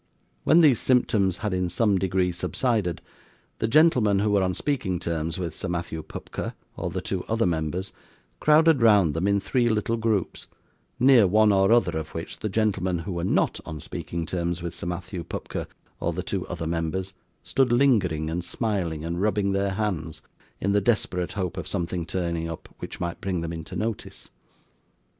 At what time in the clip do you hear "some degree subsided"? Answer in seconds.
1.69-3.03